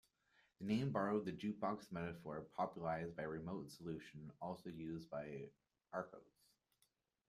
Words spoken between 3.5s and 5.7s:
Solution", also used by